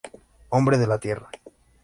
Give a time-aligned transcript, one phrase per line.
[0.49, 1.29] Hombre de la tierra.